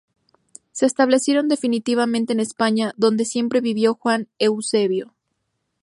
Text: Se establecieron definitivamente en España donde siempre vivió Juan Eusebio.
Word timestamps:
Se 0.71 0.87
establecieron 0.87 1.47
definitivamente 1.47 2.33
en 2.33 2.39
España 2.39 2.91
donde 2.97 3.23
siempre 3.23 3.61
vivió 3.61 3.93
Juan 3.93 4.27
Eusebio. 4.39 5.13